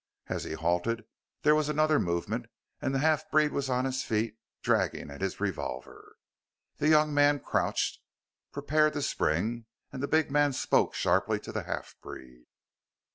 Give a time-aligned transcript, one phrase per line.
[0.25, 1.05] As he halted
[1.43, 2.47] there was another movement
[2.81, 6.15] and the half breed was on his feet and dragging at his revolver.
[6.77, 7.99] The young man crouched,
[8.51, 12.47] prepared to spring, and the big man spoke sharply to the half breed.